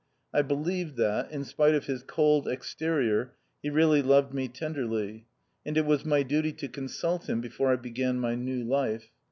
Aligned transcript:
I 0.33 0.41
believed 0.41 0.95
that, 0.95 1.29
in 1.29 1.43
spite 1.43 1.75
of 1.75 1.85
his 1.85 2.01
cold 2.01 2.47
exterior, 2.47 3.35
he 3.61 3.69
really 3.69 4.01
loved 4.01 4.33
me 4.33 4.47
tenderly; 4.47 5.27
and 5.63 5.77
it 5.77 5.81
w 5.81 5.93
r 5.93 5.99
as 5.99 6.03
my 6.05 6.23
duty 6.23 6.53
to 6.53 6.67
consult 6.67 7.29
him 7.29 7.39
before 7.39 7.71
I 7.71 7.75
began 7.75 8.19
my 8.19 8.33
new 8.33 8.63
life. 8.63 9.11